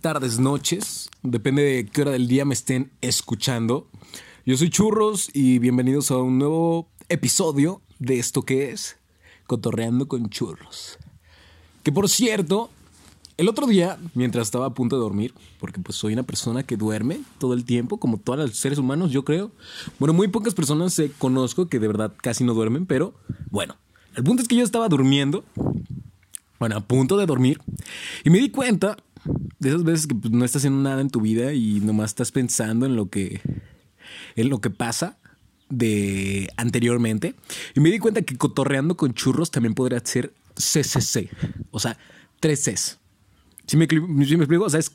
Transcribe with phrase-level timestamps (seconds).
[0.00, 1.10] tardes, noches.
[1.22, 3.88] Depende de qué hora del día me estén escuchando.
[4.46, 8.96] Yo soy Churros y bienvenidos a un nuevo episodio de esto que es
[9.46, 10.98] Cotorreando con Churros.
[11.82, 12.70] Que por cierto,
[13.36, 16.76] el otro día, mientras estaba a punto de dormir, porque pues soy una persona que
[16.76, 19.50] duerme todo el tiempo, como todos los seres humanos, yo creo.
[19.98, 23.14] Bueno, muy pocas personas conozco que de verdad casi no duermen, pero
[23.50, 23.76] bueno,
[24.14, 25.44] el punto es que yo estaba durmiendo
[26.58, 27.60] bueno, a punto de dormir.
[28.24, 28.96] Y me di cuenta
[29.58, 32.32] de esas veces que pues, no estás haciendo nada en tu vida y nomás estás
[32.32, 33.40] pensando en lo que,
[34.36, 35.18] en lo que pasa
[35.68, 37.34] de anteriormente.
[37.74, 41.30] Y me di cuenta que cotorreando con churros también podría ser CCC.
[41.70, 41.98] O sea,
[42.40, 42.98] tres Cs.
[43.66, 44.64] Si me, si me explico?
[44.64, 44.92] O sea, es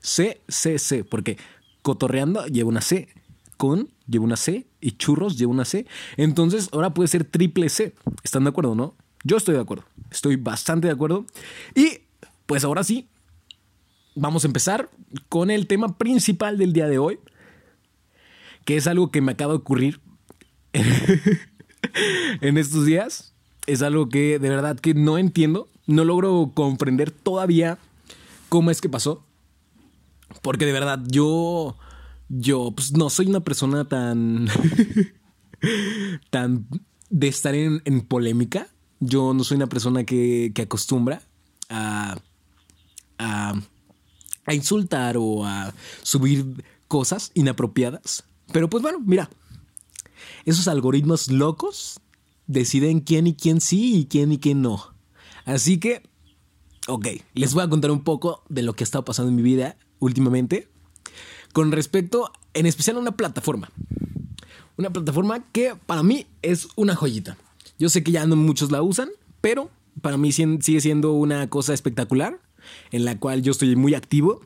[0.00, 1.38] CCC, porque
[1.82, 3.08] cotorreando lleva una C,
[3.56, 5.86] con lleva una C y churros lleva una C.
[6.16, 7.94] Entonces ahora puede ser triple C.
[8.22, 8.94] ¿Están de acuerdo, no?
[9.24, 9.84] Yo estoy de acuerdo.
[10.10, 11.26] Estoy bastante de acuerdo.
[11.74, 12.00] Y
[12.46, 13.08] pues ahora sí,
[14.14, 14.90] vamos a empezar
[15.28, 17.18] con el tema principal del día de hoy,
[18.64, 20.00] que es algo que me acaba de ocurrir
[22.40, 23.34] en estos días.
[23.66, 27.78] Es algo que de verdad que no entiendo, no logro comprender todavía
[28.48, 29.24] cómo es que pasó.
[30.40, 31.76] Porque de verdad yo,
[32.28, 34.48] yo pues, no soy una persona tan,
[36.30, 36.66] tan
[37.10, 38.68] de estar en, en polémica.
[39.00, 41.22] Yo no soy una persona que, acostumbra
[41.68, 42.16] a,
[43.18, 43.54] a,
[44.50, 48.24] insultar o a subir cosas inapropiadas.
[48.52, 49.30] Pero pues bueno, mira,
[50.44, 52.00] esos algoritmos locos
[52.46, 54.94] deciden quién y quién sí y quién y quién no.
[55.44, 56.02] Así que,
[56.88, 59.42] ok, les voy a contar un poco de lo que ha estado pasando en mi
[59.42, 60.68] vida últimamente
[61.52, 63.70] con respecto, en especial a una plataforma.
[64.76, 67.36] Una plataforma que para mí es una joyita.
[67.78, 69.70] Yo sé que ya no muchos la usan, pero
[70.00, 72.40] para mí sigue siendo una cosa espectacular
[72.90, 74.42] en la cual yo estoy muy activo.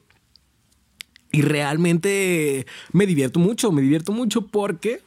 [1.32, 5.02] Y realmente me divierto mucho, me divierto mucho porque,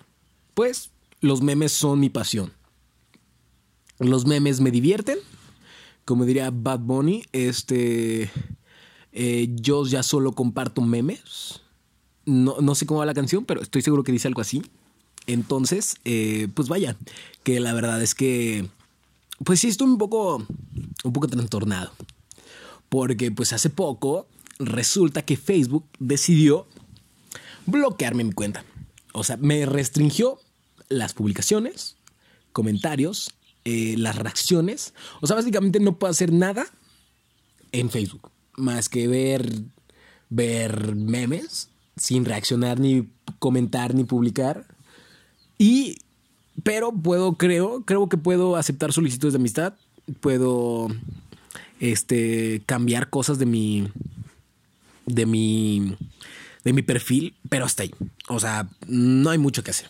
[0.54, 2.52] pues, los memes son mi pasión.
[4.00, 5.18] Los memes me divierten.
[6.06, 8.32] Como diría Bad Bunny, este.
[9.12, 11.62] Eh, yo ya solo comparto memes.
[12.26, 14.62] No, no sé cómo va la canción, pero estoy seguro que dice algo así.
[15.26, 16.96] Entonces, eh, pues vaya,
[17.44, 18.68] que la verdad es que,
[19.44, 20.44] pues sí, estoy un poco,
[21.04, 21.92] un poco trastornado.
[22.90, 24.28] Porque pues hace poco
[24.60, 26.68] resulta que Facebook decidió
[27.66, 28.66] bloquearme mi cuenta.
[29.14, 30.40] O sea, me restringió
[30.90, 31.96] las publicaciones,
[32.52, 33.32] comentarios,
[33.66, 34.94] eh, las reacciones.
[35.22, 36.66] O sea, básicamente no puedo hacer nada
[37.72, 38.32] en Facebook.
[38.58, 39.48] Más que ver,
[40.30, 44.66] ver memes sin reaccionar, ni comentar, ni publicar.
[45.58, 45.98] Y,
[46.64, 49.74] pero puedo, creo, creo que puedo aceptar solicitudes de amistad,
[50.22, 50.88] puedo,
[51.80, 53.88] este, cambiar cosas de mi,
[55.06, 55.96] de mi,
[56.64, 57.92] de mi perfil, pero hasta ahí.
[58.28, 59.90] O sea, no hay mucho que hacer.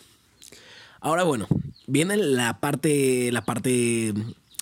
[1.00, 1.46] Ahora, bueno,
[1.86, 4.14] viene la parte, la parte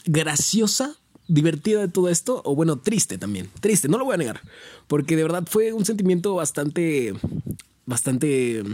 [0.05, 0.97] graciosa
[1.27, 3.51] divertida de todo esto, o bueno, triste también.
[3.61, 4.41] Triste, no lo voy a negar.
[4.87, 7.15] Porque de verdad fue un sentimiento bastante,
[7.85, 8.65] bastante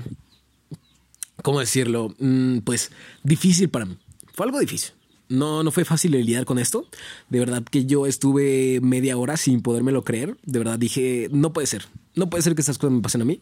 [1.43, 2.15] ¿cómo decirlo?
[2.19, 2.91] Mm, pues
[3.23, 3.97] difícil para mí.
[4.33, 4.93] Fue algo difícil.
[5.35, 6.87] No, no fue fácil lidiar con esto.
[7.29, 10.37] De verdad que yo estuve media hora sin podérmelo creer.
[10.45, 11.87] De verdad dije, no puede ser.
[12.15, 13.41] No puede ser que estas cosas me pasen a mí.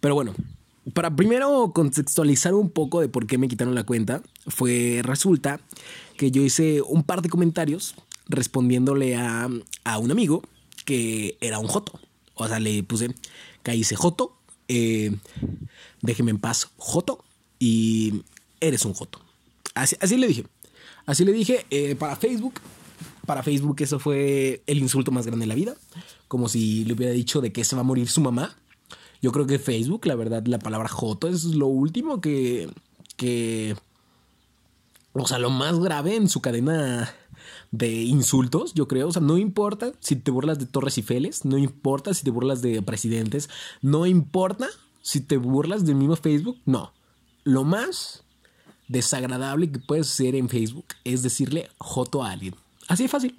[0.00, 0.34] Pero bueno,
[0.92, 5.60] para primero contextualizar un poco de por qué me quitaron la cuenta, fue resulta
[6.16, 7.94] que yo hice un par de comentarios
[8.28, 9.48] respondiéndole a,
[9.84, 10.42] a un amigo
[10.84, 11.98] que era un joto.
[12.34, 13.14] O sea, le puse
[13.72, 14.36] hice joto.
[14.68, 15.14] Eh,
[16.00, 17.24] déjeme en paz, Joto,
[17.58, 18.22] y
[18.60, 19.20] eres un Joto.
[19.74, 20.44] Así, le dije.
[21.06, 22.54] Así le dije eh, para Facebook.
[23.26, 25.74] Para Facebook eso fue el insulto más grande de la vida.
[26.28, 28.56] Como si le hubiera dicho de que se va a morir su mamá.
[29.22, 32.68] Yo creo que Facebook, la verdad, la palabra Joto es lo último que...
[33.16, 33.76] que
[35.14, 37.14] o sea, lo más grave en su cadena
[37.70, 39.08] de insultos, yo creo.
[39.08, 42.30] O sea, no importa si te burlas de Torres y Feles, no importa si te
[42.30, 43.48] burlas de presidentes,
[43.80, 44.68] no importa
[45.02, 46.92] si te burlas del mismo Facebook, no.
[47.44, 48.23] Lo más
[48.88, 52.54] desagradable que puedes hacer en Facebook es decirle joto a alguien.
[52.88, 53.38] Así de fácil.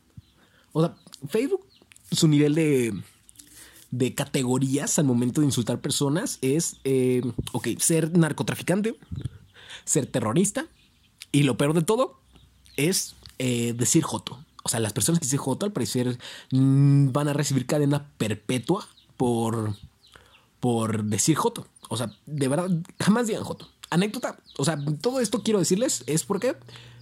[0.74, 0.96] O sea,
[1.30, 1.66] Facebook,
[2.12, 2.94] su nivel de,
[3.92, 7.22] de categorías al momento de insultar personas es, eh,
[7.52, 8.98] ok, ser narcotraficante,
[9.86, 10.66] ser terrorista
[11.32, 12.20] y lo peor de todo
[12.76, 14.40] es eh, decir joto.
[14.64, 16.18] O sea, las personas que dicen joto al parecer
[16.52, 19.76] mm, van a recibir cadena perpetua por
[20.66, 21.68] por decir Joto.
[21.90, 23.68] O sea, de verdad, jamás digan Joto.
[23.96, 24.38] Anécdota.
[24.58, 26.56] O sea, todo esto quiero decirles es porque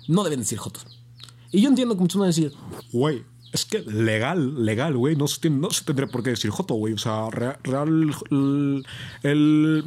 [0.08, 0.80] no deben decir Joto.
[1.52, 2.54] Y yo entiendo que muchos van a decir,
[2.92, 6.94] güey, es que legal, legal, güey, no, se no tendría por qué decir Joto, güey.
[6.94, 8.86] O sea, real, el,
[9.22, 9.84] el,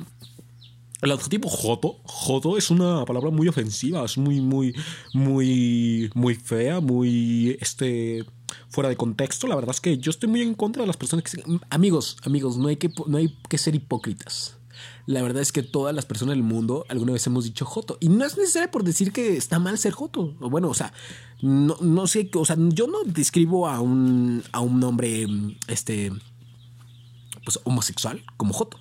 [1.03, 4.75] el adjetivo Joto, Joto es una palabra muy ofensiva, es muy, muy,
[5.13, 8.25] muy, muy fea, muy, este,
[8.69, 9.47] fuera de contexto.
[9.47, 11.43] La verdad es que yo estoy muy en contra de las personas que...
[11.71, 14.57] Amigos, amigos, no hay que, no hay que ser hipócritas.
[15.07, 17.97] La verdad es que todas las personas del mundo alguna vez hemos dicho Joto.
[18.01, 20.33] Y no es necesario por decir que está mal ser Joto.
[20.41, 20.93] Bueno, o sea,
[21.43, 25.27] no, no sé, o sea, yo no describo a un, a un hombre,
[25.69, 26.13] este,
[27.45, 28.79] pues homosexual como Joto.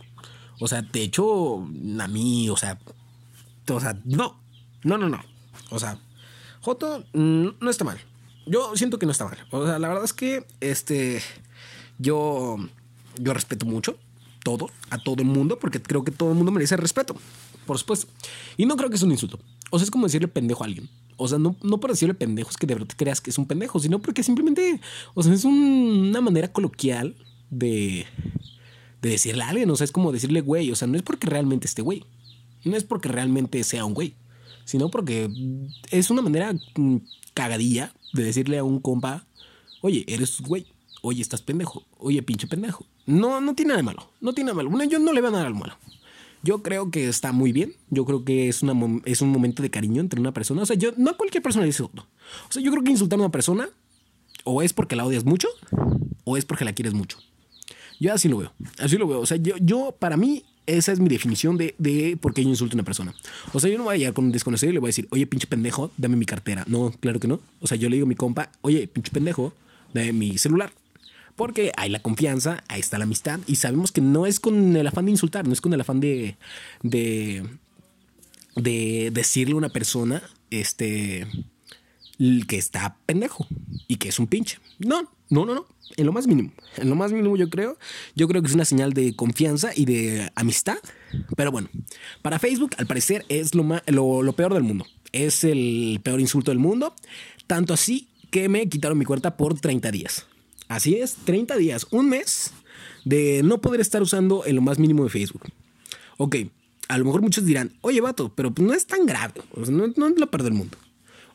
[0.60, 2.80] O sea, de hecho, a mí, o sea,
[3.70, 4.40] o sea, no,
[4.84, 5.22] no, no, no.
[5.70, 6.00] O sea,
[6.62, 8.00] Joto mm, no está mal.
[8.48, 9.38] Yo siento que no está mal.
[9.52, 11.22] O sea, la verdad es que, este,
[12.00, 12.58] yo,
[13.20, 13.98] yo respeto mucho
[14.46, 17.16] todo, a todo el mundo, porque creo que todo el mundo merece respeto,
[17.66, 18.08] por supuesto.
[18.58, 19.40] Y no creo que es un insulto.
[19.72, 20.88] O sea, es como decirle pendejo a alguien.
[21.18, 23.40] O sea, no, no por decirle pendejo es que de verdad te creas que es
[23.40, 24.80] un pendejo, sino porque simplemente,
[25.16, 27.16] o sea, es una manera coloquial
[27.50, 28.06] de,
[29.02, 29.70] de decirle a alguien.
[29.72, 30.72] O sea, es como decirle güey.
[30.72, 32.06] O sea, no es porque realmente esté güey.
[32.64, 34.14] No es porque realmente sea un güey.
[34.64, 35.28] Sino porque
[35.90, 36.98] es una manera mm,
[37.34, 39.26] cagadilla de decirle a un compa,
[39.82, 40.68] oye, eres güey.
[41.02, 41.84] Oye, estás pendejo.
[41.98, 42.86] Oye, pinche pendejo.
[43.06, 44.10] No, no tiene nada de malo.
[44.22, 44.84] No tiene nada de malo.
[44.86, 45.78] Yo no le veo nada de malo.
[46.44, 47.74] Yo creo que está muy bien.
[47.90, 50.62] Yo creo que es, una, es un momento de cariño entre una persona.
[50.62, 51.92] O sea, yo no a cualquier persona le dice O
[52.50, 53.70] sea, yo creo que insultar a una persona
[54.44, 55.48] o es porque la odias mucho
[56.24, 57.18] o es porque la quieres mucho.
[58.00, 58.54] Yo así lo veo.
[58.80, 59.20] Así lo veo.
[59.20, 62.50] O sea, yo, yo para mí, esa es mi definición de, de por qué yo
[62.50, 63.14] insulto a una persona.
[63.54, 65.08] O sea, yo no voy a llegar con un desconocido y le voy a decir,
[65.12, 66.64] oye, pinche pendejo, dame mi cartera.
[66.68, 67.40] No, claro que no.
[67.60, 69.54] O sea, yo le digo a mi compa, oye, pinche pendejo,
[69.94, 70.72] dame mi celular.
[71.36, 74.88] Porque hay la confianza, ahí está la amistad y sabemos que no es con el
[74.88, 76.38] afán de insultar, no es con el afán de,
[76.82, 77.46] de,
[78.56, 81.28] de decirle a una persona este,
[82.48, 83.48] que está pendejo
[83.88, 84.60] y que es un pinche.
[84.80, 85.66] No, no, no, no.
[85.98, 86.52] En lo más mínimo.
[86.78, 87.78] En lo más mínimo yo creo.
[88.16, 90.78] Yo creo que es una señal de confianza y de amistad.
[91.36, 91.70] Pero bueno,
[92.22, 94.86] para Facebook al parecer es lo, lo, lo peor del mundo.
[95.12, 96.96] Es el peor insulto del mundo.
[97.48, 100.26] Tanto así que me quitaron mi cuenta por 30 días.
[100.68, 102.52] Así es, 30 días, un mes
[103.04, 105.44] de no poder estar usando en lo más mínimo de Facebook.
[106.18, 106.38] Ok,
[106.88, 110.08] a lo mejor muchos dirán, oye, vato, pero pues no es tan grave, no, no
[110.08, 110.78] es lo peor del mundo.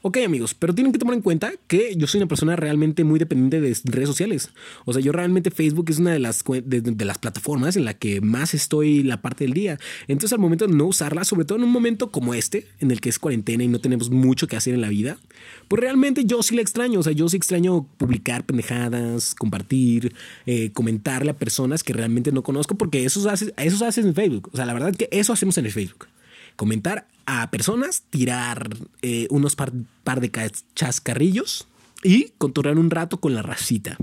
[0.02, 3.18] Ok amigos, pero tienen que tomar en cuenta que yo soy una persona realmente muy
[3.18, 4.50] dependiente de redes sociales.
[4.86, 8.22] O sea, yo realmente Facebook es una de las, de, las plataformas en la que
[8.22, 9.78] más estoy la parte del día.
[10.08, 13.02] Entonces al momento de no usarla, sobre todo en un momento como este, en el
[13.02, 15.18] que es cuarentena y no tenemos mucho que hacer en la vida,
[15.68, 17.00] pues realmente yo sí la extraño.
[17.00, 20.14] O sea, yo sí extraño publicar pendejadas, compartir,
[20.46, 24.48] eh, comentarle a personas que realmente no conozco, porque eso, hace, eso haces en Facebook.
[24.50, 26.06] O sea, la verdad es que eso hacemos en el Facebook
[26.60, 28.68] comentar a personas, tirar
[29.00, 31.66] eh, unos par, de chascarrillos
[32.02, 33.96] y contornar un rato con la racita.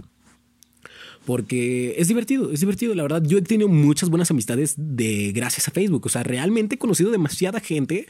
[1.24, 2.96] Porque es divertido, es divertido.
[2.96, 6.08] La verdad, yo he tenido muchas buenas amistades de gracias a Facebook.
[6.08, 8.08] O sea, realmente he conocido demasiada gente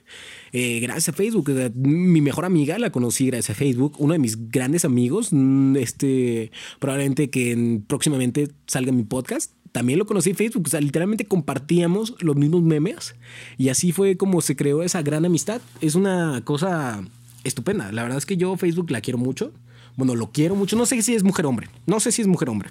[0.54, 1.52] eh, gracias a Facebook.
[1.76, 3.96] mi mejor amiga la conocí gracias a Facebook.
[3.98, 10.06] Uno de mis grandes amigos, mm, este, probablemente que próximamente salga mi podcast, también lo
[10.06, 10.64] conocí en Facebook.
[10.66, 13.16] O sea, literalmente compartíamos los mismos memes
[13.58, 15.62] y así fue como se creó esa gran amistad.
[15.82, 17.04] Es una cosa
[17.44, 17.92] estupenda.
[17.92, 19.52] La verdad es que yo Facebook la quiero mucho.
[19.96, 20.76] Bueno, lo quiero mucho.
[20.76, 21.70] No sé si es mujer hombre.
[21.86, 22.70] No sé si es mujer hombre.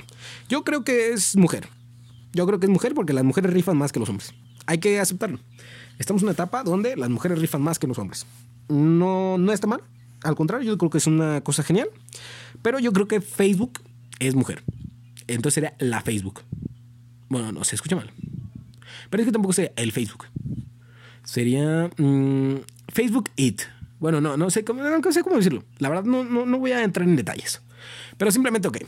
[0.49, 1.69] Yo creo que es mujer.
[2.33, 4.33] Yo creo que es mujer porque las mujeres rifan más que los hombres.
[4.67, 5.39] Hay que aceptarlo.
[5.99, 8.27] Estamos en una etapa donde las mujeres rifan más que los hombres.
[8.69, 9.81] No, no está mal.
[10.23, 11.89] Al contrario, yo creo que es una cosa genial.
[12.63, 13.81] Pero yo creo que Facebook
[14.19, 14.63] es mujer.
[15.27, 16.43] Entonces sería la Facebook.
[17.29, 18.11] Bueno, no, se escucha mal.
[19.11, 20.27] Pero es que tampoco sería el Facebook.
[21.25, 22.57] Sería mm,
[22.89, 23.63] Facebook It.
[23.99, 25.65] Bueno, no, no sé, cómo, no sé cómo decirlo.
[25.79, 27.61] La verdad, no, no, no voy a entrar en detalles.
[28.17, 28.79] Pero simplemente, ok.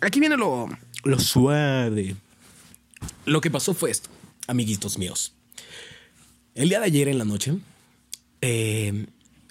[0.00, 0.68] Aquí viene lo,
[1.04, 2.16] lo suave.
[3.26, 4.10] Lo que pasó fue esto,
[4.46, 5.34] amiguitos míos.
[6.54, 7.56] El día de ayer en la noche,
[8.40, 9.06] eh,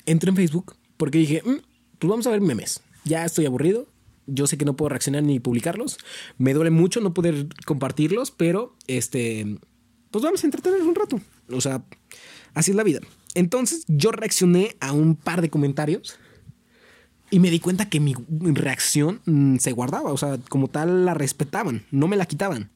[0.05, 1.57] entré en Facebook porque dije, mm,
[1.99, 2.81] pues vamos a ver memes.
[3.03, 3.87] Ya estoy aburrido
[4.27, 5.97] yo sé que no puedo reaccionar ni publicarlos.
[6.37, 9.57] Me duele mucho no poder compartirlos, pero este,
[10.11, 11.19] pues vamos a entretenernos un rato.
[11.51, 11.83] O sea,
[12.53, 12.99] así es la vida.
[13.35, 16.17] Entonces yo reaccioné a un par de comentarios
[17.31, 18.13] y me di cuenta que mi
[18.53, 22.69] reacción mm, se guardaba, o sea, como tal la respetaban, no me la quitaban.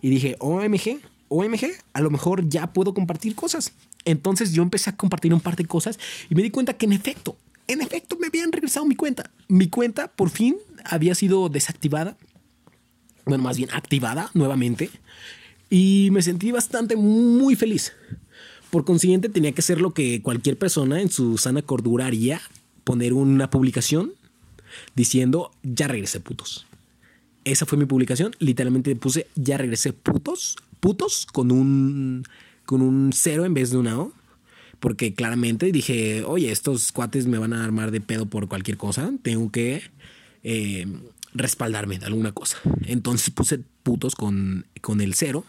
[0.00, 3.72] Y dije, OMG, OMG, a lo mejor ya puedo compartir cosas.
[4.04, 5.98] Entonces yo empecé a compartir un par de cosas
[6.28, 7.36] y me di cuenta que en efecto
[7.68, 9.30] en efecto, me habían regresado mi cuenta.
[9.46, 12.16] Mi cuenta por fin había sido desactivada.
[13.24, 14.90] Bueno, más bien activada nuevamente.
[15.70, 17.92] Y me sentí bastante muy feliz.
[18.70, 22.40] Por consiguiente, tenía que hacer lo que cualquier persona en su sana cordura haría.
[22.84, 24.14] Poner una publicación
[24.94, 26.66] diciendo, ya regresé putos.
[27.44, 28.34] Esa fue mi publicación.
[28.38, 32.24] Literalmente puse, ya regresé putos, putos con un,
[32.64, 34.12] con un cero en vez de una O.
[34.80, 39.10] Porque claramente dije, oye, estos cuates me van a armar de pedo por cualquier cosa.
[39.22, 39.82] Tengo que
[40.44, 40.86] eh,
[41.34, 42.58] respaldarme de alguna cosa.
[42.86, 45.44] Entonces puse putos con, con el cero.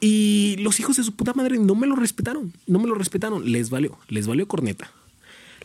[0.00, 2.52] Y los hijos de su puta madre no me lo respetaron.
[2.66, 3.50] No me lo respetaron.
[3.50, 3.98] Les valió.
[4.08, 4.90] Les valió corneta.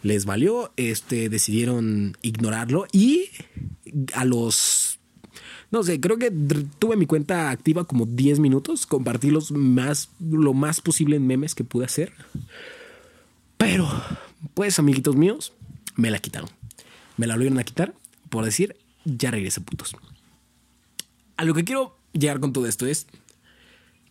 [0.01, 0.71] Les valió.
[0.77, 2.85] Este, decidieron ignorarlo.
[2.91, 3.29] Y
[4.13, 4.99] a los
[5.73, 6.31] no sé, creo que
[6.77, 8.85] tuve mi cuenta activa como 10 minutos.
[8.85, 12.13] Compartí los más, lo más posible en memes que pude hacer.
[13.65, 13.89] Pero,
[14.53, 15.53] pues, amiguitos míos,
[15.95, 16.49] me la quitaron.
[17.15, 17.93] Me la volvieron a quitar
[18.33, 19.95] por decir, ya regresé putos.
[21.37, 23.05] A lo que quiero llegar con todo esto es,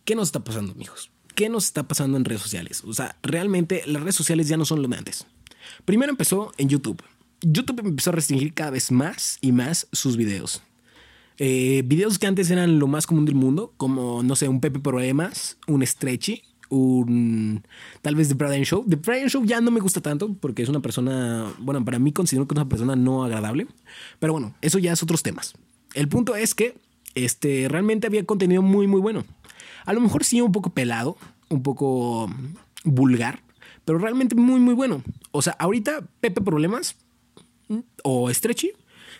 [0.05, 1.11] ¿qué nos está pasando, amigos?
[1.35, 2.83] ¿Qué nos está pasando en redes sociales?
[2.85, 5.27] O sea, realmente las redes sociales ya no son lo de antes.
[5.83, 7.03] Primero empezó en YouTube.
[7.41, 10.63] YouTube empezó a restringir cada vez más y más sus videos.
[11.37, 14.79] Eh, videos que antes eran lo más común del mundo, como, no sé, un Pepe
[14.79, 17.63] Problemas, un Stretchy, un
[18.01, 18.85] tal vez The Brian Show.
[18.87, 22.11] The Brian Show ya no me gusta tanto porque es una persona, bueno, para mí
[22.11, 23.67] considero que es una persona no agradable,
[24.19, 25.53] pero bueno, eso ya es otros temas.
[25.93, 26.75] El punto es que
[27.15, 29.23] este realmente había contenido muy muy bueno.
[29.85, 31.17] A lo mejor sí un poco pelado,
[31.49, 32.29] un poco
[32.83, 33.41] vulgar,
[33.85, 35.03] pero realmente muy muy bueno.
[35.31, 36.95] O sea, ahorita Pepe Problemas
[37.67, 38.71] mm, o Stretchy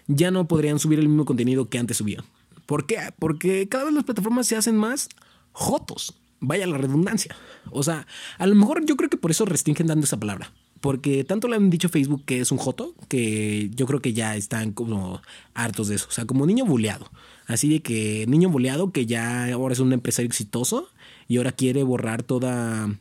[0.07, 2.23] ya no podrían subir el mismo contenido que antes subían.
[2.65, 2.97] ¿Por qué?
[3.19, 5.09] Porque cada vez las plataformas se hacen más
[5.51, 6.15] jotos.
[6.45, 7.33] Vaya la redundancia.
[7.71, 8.05] O sea,
[8.37, 10.51] a lo mejor yo creo que por eso restringen dando esa palabra.
[10.81, 14.35] Porque tanto le han dicho Facebook que es un joto, que yo creo que ya
[14.35, 15.21] están como
[15.53, 16.07] hartos de eso.
[16.09, 17.09] O sea, como niño buleado.
[17.47, 20.89] Así de que niño buleado que ya ahora es un empresario exitoso
[21.29, 22.93] y ahora quiere borrar toda,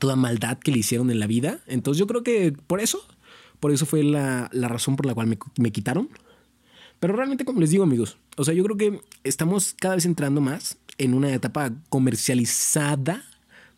[0.00, 1.60] toda maldad que le hicieron en la vida.
[1.66, 3.06] Entonces yo creo que por eso,
[3.60, 6.08] por eso fue la, razón por la cual me, me quitaron.
[7.00, 10.40] Pero realmente, como les digo, amigos, o sea, yo creo que estamos cada vez entrando
[10.40, 13.24] más en una etapa comercializada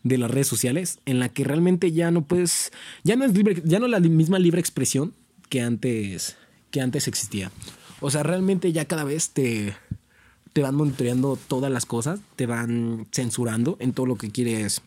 [0.03, 2.71] de las redes sociales en la que realmente ya no puedes,
[3.03, 5.13] ya no es libre, ya no la misma libre expresión
[5.49, 6.37] que antes,
[6.71, 7.51] que antes existía.
[8.01, 9.75] O sea, realmente ya cada vez te,
[10.53, 14.81] te van monitoreando todas las cosas, te van censurando en todo lo que quieres,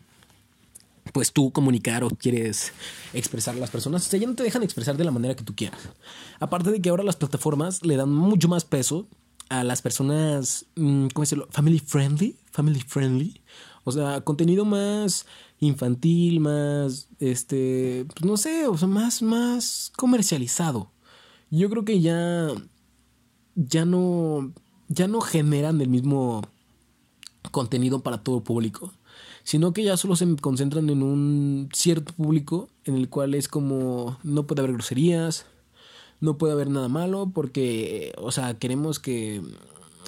[1.11, 2.71] pues tú comunicar o quieres
[3.13, 4.07] expresar a las personas.
[4.07, 5.79] O sea, ya no te dejan expresar de la manera que tú quieras.
[6.39, 9.05] Aparte de que ahora las plataformas le dan mucho más peso
[9.59, 11.47] a las personas, mm, ¿cómo decirlo?
[11.51, 13.41] Family friendly, family friendly.
[13.83, 15.25] O sea, contenido más
[15.59, 20.91] infantil, más, este, pues no sé, o sea, más, más comercializado.
[21.51, 22.47] Yo creo que ya,
[23.55, 24.53] ya no,
[24.87, 26.41] ya no generan el mismo
[27.51, 28.91] contenido para todo público,
[29.43, 34.17] sino que ya solo se concentran en un cierto público en el cual es como
[34.23, 35.45] no puede haber groserías,
[36.23, 39.41] no puede haber nada malo porque, o sea, queremos que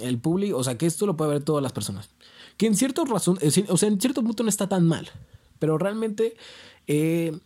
[0.02, 2.10] el público, o sea, que esto lo pueda ver todas las personas.
[2.56, 5.10] Que en cierto razón, o sea, en cierto punto no está tan mal,
[5.60, 6.38] pero realmente
[6.88, 7.38] eh,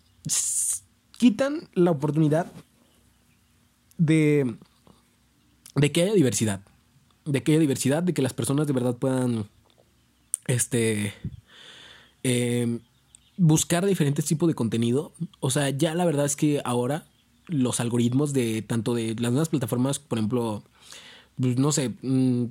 [1.17, 2.51] quitan la oportunidad
[3.97, 4.55] de,
[5.73, 6.61] de que haya diversidad,
[7.25, 9.49] de que haya diversidad, de que las personas de verdad puedan,
[10.45, 11.11] este,
[12.21, 12.79] eh,
[13.35, 15.11] buscar diferentes tipos de contenido.
[15.39, 17.07] O sea, ya la verdad es que ahora
[17.49, 20.63] los algoritmos de tanto de las nuevas plataformas, por ejemplo,
[21.39, 22.45] pues no sé, mm,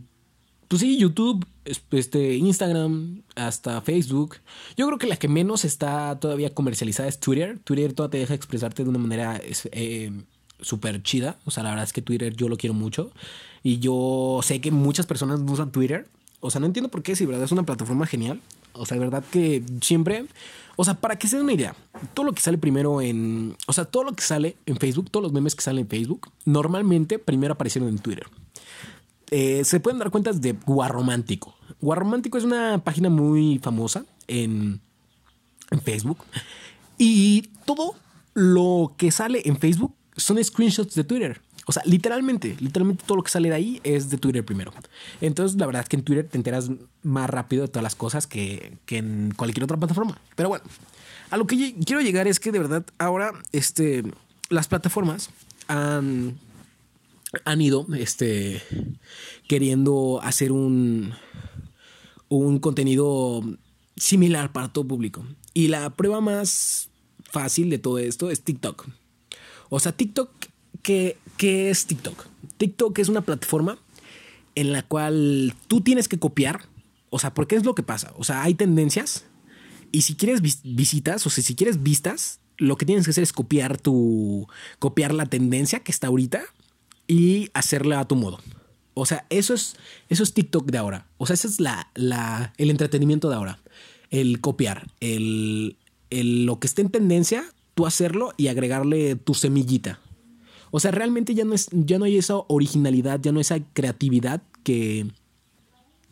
[0.68, 4.36] pues sí, YouTube, este, Instagram, hasta Facebook.
[4.76, 7.58] Yo creo que la que menos está todavía comercializada es Twitter.
[7.64, 9.40] Twitter todavía te deja expresarte de una manera
[9.72, 10.12] eh,
[10.60, 11.38] súper chida.
[11.46, 13.10] O sea, la verdad es que Twitter yo lo quiero mucho.
[13.62, 16.06] Y yo sé que muchas personas usan Twitter.
[16.40, 18.42] O sea, no entiendo por qué, si verdad es una plataforma genial.
[18.78, 20.26] O sea, de verdad que siempre
[20.80, 21.74] o sea, para que se den una idea,
[22.14, 23.56] todo lo que sale primero en.
[23.66, 26.30] O sea, todo lo que sale en Facebook, todos los memes que salen en Facebook,
[26.44, 28.28] normalmente primero aparecieron en Twitter.
[29.32, 31.56] Eh, se pueden dar cuenta de Guarromántico.
[31.80, 34.80] Guarromántico es una página muy famosa en
[35.82, 36.18] Facebook.
[36.96, 37.96] Y todo
[38.34, 41.42] lo que sale en Facebook son screenshots de Twitter.
[41.68, 44.72] O sea, literalmente, literalmente todo lo que sale de ahí es de Twitter primero.
[45.20, 46.70] Entonces, la verdad es que en Twitter te enteras
[47.02, 50.18] más rápido de todas las cosas que, en cualquier otra plataforma.
[50.34, 50.64] Pero bueno,
[51.28, 54.02] a lo que quiero llegar es que de verdad ahora este,
[54.48, 55.28] las plataformas
[55.66, 56.38] han,
[57.44, 58.62] han ido este,
[59.46, 61.12] queriendo hacer un,
[62.30, 63.42] un contenido
[63.94, 65.22] similar para todo público.
[65.52, 66.88] Y la prueba más
[67.24, 68.86] fácil de todo esto es TikTok.
[69.68, 70.30] O sea, TikTok
[70.82, 72.26] ¿Qué, es TikTok?
[72.56, 73.78] TikTok es una plataforma
[74.54, 76.62] en la cual tú tienes que copiar.
[77.10, 78.12] O sea, ¿por qué es lo que pasa?
[78.16, 79.24] O sea, hay tendencias
[79.92, 83.32] y si quieres visitas, o sea, si quieres vistas, lo que tienes que hacer es
[83.32, 84.48] copiar tu.
[84.78, 86.42] copiar la tendencia que está ahorita.
[87.06, 88.38] y hacerla a tu modo.
[88.92, 89.76] O sea, eso es,
[90.08, 91.06] eso es TikTok de ahora.
[91.18, 93.60] O sea, ese es la, la, el entretenimiento de ahora.
[94.10, 95.76] El copiar, el,
[96.10, 97.44] el, lo que esté en tendencia,
[97.74, 100.00] tú hacerlo y agregarle tu semillita.
[100.70, 104.42] O sea, realmente ya no, es, ya no hay esa originalidad, ya no esa creatividad
[104.62, 105.06] que,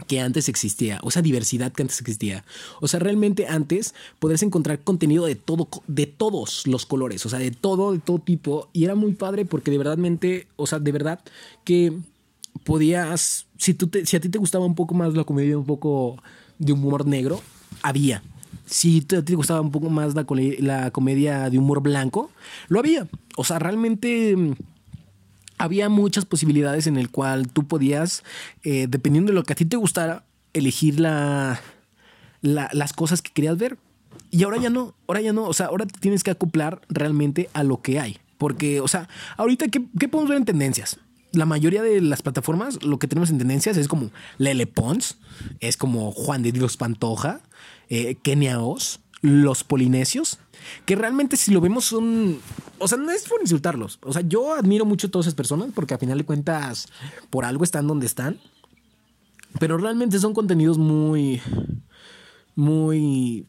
[0.06, 2.44] que antes existía, o esa diversidad que antes existía.
[2.80, 7.38] O sea, realmente antes podías encontrar contenido de todo, de todos los colores, o sea,
[7.38, 8.68] de todo, de todo tipo.
[8.72, 9.98] Y era muy padre porque de verdad,
[10.56, 11.20] o sea, de verdad
[11.64, 11.92] que
[12.64, 16.22] podías, si, tú si a ti te gustaba un poco más la comedia, un poco
[16.58, 17.40] de humor negro,
[17.82, 18.22] había.
[18.66, 20.24] Si ti te gustaba un poco más la,
[20.90, 22.30] comedia de humor blanco,
[22.68, 23.08] lo había.
[23.36, 24.36] O sea, realmente
[25.58, 28.24] había muchas posibilidades en el cual tú podías,
[28.62, 31.60] eh, dependiendo de lo que a ti te gustara, elegir la,
[32.42, 33.78] las cosas que querías ver.
[34.30, 37.48] Y ahora ya no, ahora ya no, o sea, ahora te tienes que acoplar realmente
[37.52, 38.18] a lo que hay.
[38.38, 40.98] Porque, o sea, ahorita, ¿qué, podemos ver en tendencias?
[41.36, 45.18] La mayoría de las plataformas, lo que tenemos en tendencias es como Lele Pons,
[45.60, 47.42] es como Juan de Dios Pantoja,
[47.90, 50.38] eh, Kenia Oz, Los Polinesios,
[50.86, 52.38] que realmente si lo vemos son,
[52.78, 55.68] o sea, no es por insultarlos, o sea, yo admiro mucho a todas esas personas
[55.74, 56.88] porque a final de cuentas
[57.28, 58.38] por algo están donde están,
[59.60, 61.42] pero realmente son contenidos muy,
[62.54, 63.46] muy,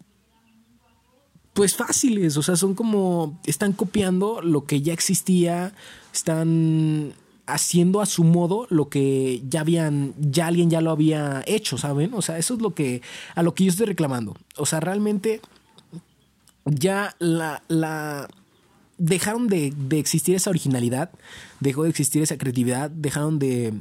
[1.54, 5.74] pues fáciles, o sea, son como, están copiando lo que ya existía,
[6.14, 7.14] están
[7.48, 12.14] haciendo a su modo lo que ya habían, ya alguien ya lo había hecho, ¿saben?
[12.14, 13.02] O sea, eso es lo que,
[13.36, 14.36] a lo que yo estoy reclamando.
[14.58, 15.42] O sea, realmente
[16.66, 18.28] ya la,
[18.98, 21.10] dejaron de, existir esa originalidad,
[21.62, 23.74] dejó de existir esa creatividad, dejaron de,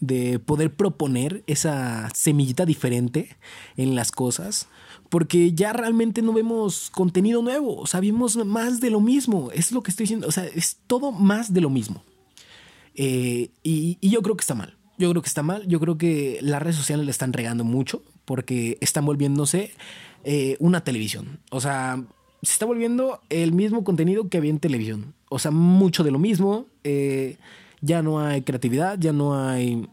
[0.00, 3.36] de poder proponer esa semillita diferente
[3.76, 4.68] en las cosas,
[5.08, 9.72] porque ya realmente no vemos contenido nuevo, o sea, vimos más de lo mismo, es
[9.72, 12.02] lo que estoy diciendo, o sea, es todo más de lo mismo.
[12.94, 16.38] Eh, y, yo creo que está mal, yo creo que está mal, yo creo que
[16.42, 19.72] las redes sociales le están regando mucho, porque están volviéndose
[20.24, 22.02] eh, una televisión, o sea,
[22.44, 25.14] se está volviendo el mismo contenido que había en televisión.
[25.28, 26.66] O sea, mucho de lo mismo.
[26.84, 27.36] Eh,
[27.80, 29.88] ya no hay creatividad, ya no hay.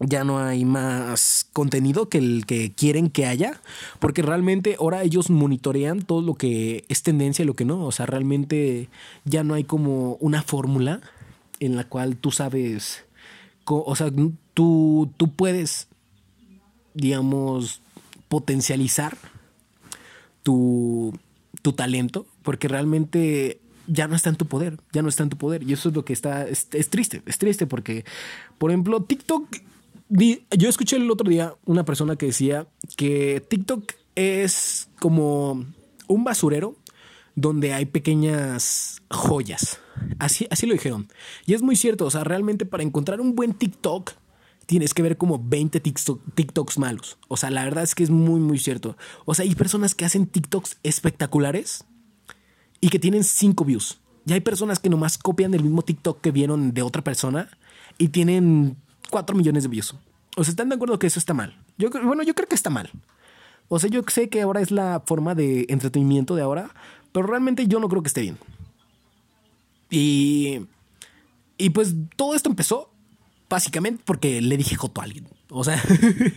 [0.00, 3.60] Ya no hay más contenido que el que quieren que haya.
[4.00, 7.86] Porque realmente ahora ellos monitorean todo lo que es tendencia y lo que no.
[7.86, 8.88] O sea, realmente
[9.24, 11.00] ya no hay como una fórmula
[11.60, 13.04] en la cual tú sabes.
[13.66, 14.10] O sea,
[14.54, 15.88] tú, tú puedes,
[16.92, 17.80] digamos,
[18.28, 19.16] potencializar
[20.42, 21.18] tu,
[21.62, 25.36] tu talento, porque realmente ya no está en tu poder, ya no está en tu
[25.36, 25.62] poder.
[25.62, 28.04] Y eso es lo que está, es, triste, es triste porque,
[28.58, 29.48] por ejemplo, TikTok,
[30.08, 35.64] yo escuché el otro día una persona que decía que TikTok es como
[36.06, 36.76] un basurero
[37.34, 39.80] donde hay pequeñas joyas.
[40.18, 41.08] Así, así lo dijeron.
[41.46, 44.12] Y es muy cierto, o sea, realmente para encontrar un buen TikTok
[44.66, 47.18] tienes que ver como 20 TikToks malos.
[47.28, 48.96] O sea, la verdad es que es muy, muy cierto.
[49.24, 51.84] O sea, hay personas que hacen TikToks espectaculares
[52.80, 54.00] y que tienen 5 views.
[54.26, 57.50] Y hay personas que nomás copian el mismo TikTok que vieron de otra persona
[57.98, 58.76] y tienen
[59.10, 59.94] 4 millones de views.
[60.36, 61.56] O sea, ¿están de acuerdo que eso está mal?
[61.76, 62.90] Yo, bueno, yo creo que está mal.
[63.68, 66.74] O sea, yo sé que ahora es la forma de entretenimiento de ahora,
[67.14, 68.36] pero realmente yo no creo que esté bien.
[69.88, 70.66] Y,
[71.56, 72.90] y pues todo esto empezó
[73.48, 75.28] básicamente porque le dije joto a alguien.
[75.48, 75.80] O sea,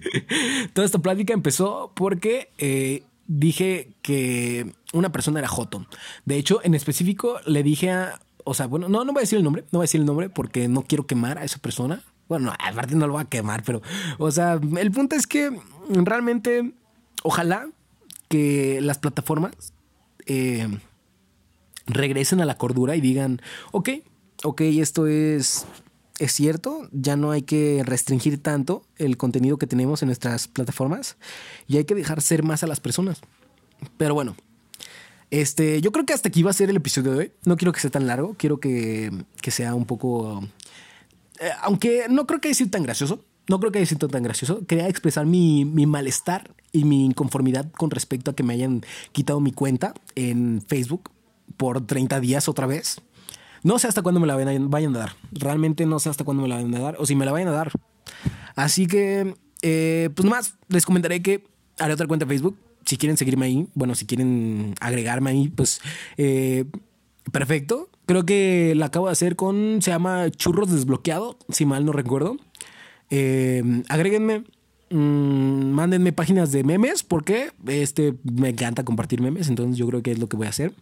[0.74, 5.88] toda esta plática empezó porque eh, dije que una persona era joto.
[6.26, 9.40] De hecho, en específico le dije a, o sea, bueno, no, no voy a decir
[9.40, 12.04] el nombre, no voy a decir el nombre porque no quiero quemar a esa persona.
[12.30, 13.82] Bueno, aparte no lo voy a quemar, pero,
[14.20, 15.60] o sea, el punto es que
[15.90, 16.72] realmente,
[17.24, 17.68] ojalá
[18.30, 19.74] que las plataformas
[20.28, 20.68] eh,
[21.86, 23.90] regresen a la cordura y digan, ok,
[24.44, 25.66] ok, esto es
[26.20, 31.18] es cierto, ya no hay que restringir tanto el contenido que tenemos en nuestras plataformas
[31.68, 33.22] y hay que dejar ser más a las personas.
[33.98, 34.36] Pero bueno,
[35.30, 37.32] este, yo creo que hasta aquí va a ser el episodio de hoy.
[37.46, 39.12] No quiero que sea tan largo, quiero que,
[39.44, 40.44] sea un poco...
[41.40, 44.24] Eh, aunque no creo que haya sido tan gracioso, no creo que haya sido tan
[44.24, 44.66] gracioso.
[44.66, 49.40] Quería expresar mi, mi malestar y mi inconformidad con respecto a que me hayan quitado
[49.40, 51.12] mi cuenta en Facebook
[51.56, 53.02] por 30 días otra vez.
[53.64, 55.16] No sé hasta cuándo me la vayan a dar.
[55.32, 57.48] Realmente no sé hasta cuándo me la vayan a dar o si me la vayan
[57.50, 57.72] a dar.
[58.56, 61.44] Así que, eh, pues nomás les comentaré que
[61.80, 62.58] haré otra cuenta de Facebook.
[62.86, 65.82] Si quieren seguirme ahí, bueno, si quieren agregarme ahí, pues
[66.18, 66.66] eh,
[67.32, 67.90] perfecto.
[68.06, 72.38] Creo que la acabo de hacer con, se llama Churros Desbloqueado, si mal no recuerdo.
[73.10, 74.44] Eh, agréguenme,
[74.90, 80.12] Mm, mándenme páginas de memes porque este, me encanta compartir memes, entonces yo creo que
[80.12, 80.74] es lo que voy a hacer.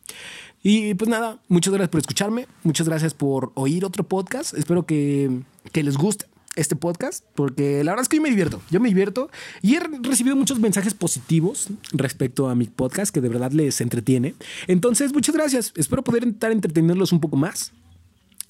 [0.61, 5.41] Y pues nada, muchas gracias por escucharme, muchas gracias por oír otro podcast, espero que,
[5.71, 8.89] que les guste este podcast, porque la verdad es que yo me divierto, yo me
[8.89, 9.29] divierto
[9.63, 14.35] y he recibido muchos mensajes positivos respecto a mi podcast que de verdad les entretiene.
[14.67, 17.73] Entonces, muchas gracias, espero poder intentar entretenerlos un poco más.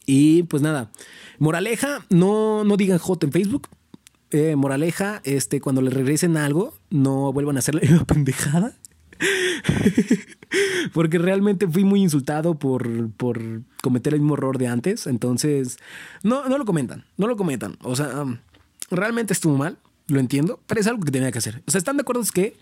[0.06, 0.92] Y pues nada,
[1.40, 3.70] moraleja, no, no digan J en Facebook,
[4.32, 8.74] eh, moraleja, este, cuando le regresen algo, no vuelvan a hacer la pendejada.
[10.94, 13.40] Porque realmente fui muy insultado por, por
[13.82, 15.08] cometer el mismo error de antes.
[15.08, 15.78] Entonces,
[16.24, 17.78] no, no lo comentan, no lo comentan.
[17.82, 18.26] O sea,
[18.92, 21.64] realmente estuvo mal, lo entiendo, pero es algo que tenía que hacer.
[21.68, 22.58] O sea, ¿están de acuerdo es que,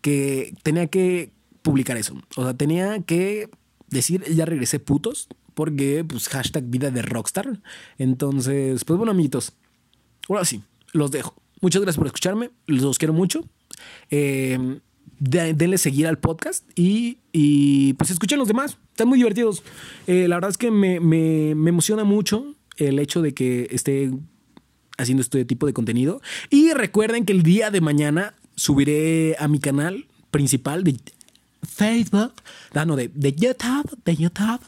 [0.00, 1.30] que tenía que
[1.62, 2.20] publicar eso?
[2.36, 3.50] O sea, tenía que
[3.88, 5.28] decir, ya regresé putos,
[5.58, 7.60] porque pues hashtag vida de rockstar.
[7.98, 9.54] Entonces, pues bueno, amiguitos,
[10.28, 11.34] ahora sí, los dejo.
[11.60, 12.50] Muchas gracias por escucharme.
[12.68, 13.40] Los quiero mucho.
[14.08, 14.78] Eh,
[15.18, 18.78] denle seguir al podcast y, y, pues escuchen los demás.
[18.90, 19.64] Están muy divertidos.
[20.06, 24.12] Eh, la verdad es que me, me, me, emociona mucho el hecho de que esté
[24.96, 26.22] haciendo este tipo de contenido.
[26.50, 31.00] Y recuerden que el día de mañana subiré a mi canal principal de
[31.68, 32.34] Facebook,
[32.74, 34.60] ah, no, de, de YouTube, de YouTube,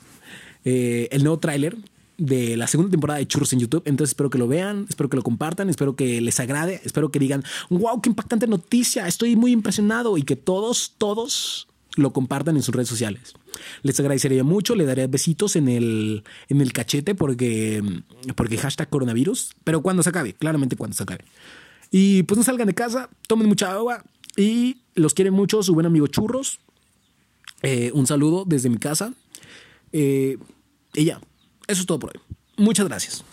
[0.65, 1.77] eh, el nuevo tráiler
[2.19, 3.83] de la segunda temporada de Churros en YouTube.
[3.87, 7.19] Entonces espero que lo vean, espero que lo compartan, espero que les agrade, espero que
[7.19, 12.63] digan, wow, qué impactante noticia, estoy muy impresionado y que todos, todos lo compartan en
[12.63, 13.35] sus redes sociales.
[13.83, 17.83] Les agradecería mucho, le daría besitos en el, en el cachete porque,
[18.37, 21.25] porque hashtag coronavirus, pero cuando se acabe, claramente cuando se acabe.
[21.91, 24.05] Y pues no salgan de casa, tomen mucha agua
[24.37, 26.61] y los quiere mucho su buen amigo Churros.
[27.63, 29.13] Eh, un saludo desde mi casa.
[29.93, 30.39] Eh,
[30.95, 31.21] y ya.
[31.67, 32.21] Eso es todo por hoy.
[32.57, 33.25] Muchas gracias.